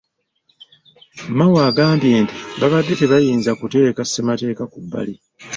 [1.37, 5.15] Mao agambye nti babadde tebayinza kuteeka ssemateeka ku bbali.